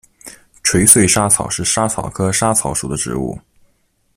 [0.63, 3.37] 垂穗莎草是莎草科莎草属的植物。